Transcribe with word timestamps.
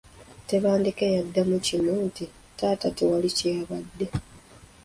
Tebandeke 0.47 1.05
yaddamu 1.15 1.55
kimu 1.65 1.93
nti, 2.07 2.25
“Taata 2.57 2.87
tewali 2.97 3.29
kyembadde”. 3.37 4.05